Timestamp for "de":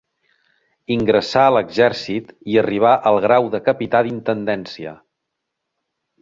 3.57-3.61